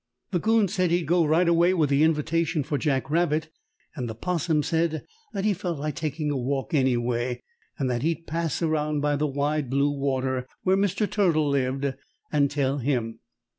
[0.31, 3.49] The 'Coon said he'd go right away with the invitation for Jack Rabbit,
[3.95, 7.43] and the 'Possum said that he felt like taking a walk anyway,
[7.77, 11.07] and that he'd pass around by the Wide Blue Water where Mr.
[11.07, 11.93] Turtle lived,
[12.31, 13.19] and tell him.